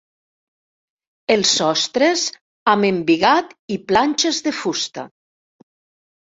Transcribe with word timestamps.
Els 1.33 1.51
sostres 1.57 2.23
amb 2.73 2.87
embigat 2.89 3.53
i 3.77 3.79
planxes 3.93 4.41
de 4.49 4.55
fusta. 4.63 5.07